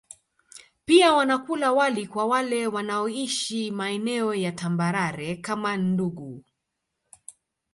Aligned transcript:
Pia 0.85 1.13
wanakula 1.13 1.71
wali 1.71 2.07
kwa 2.07 2.25
wale 2.25 2.67
wanaoishi 2.67 3.71
maeneo 3.71 4.33
ya 4.33 4.51
tambarare 4.51 5.35
kama 5.35 5.77
Ndungu 5.77 6.43